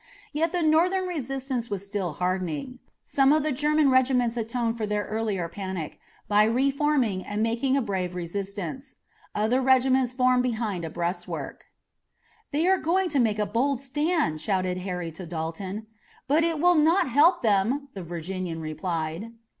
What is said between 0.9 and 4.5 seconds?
resistance was still hardening. Some of the German regiments